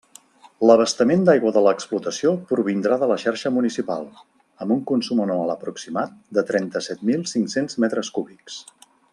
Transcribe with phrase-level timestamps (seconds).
[0.67, 4.09] L'abastament d'aigua de l'explotació provindrà de la xarxa municipal,
[4.65, 8.59] amb un consum anual aproximat de trenta-set mil cinc-cents metres cúbics.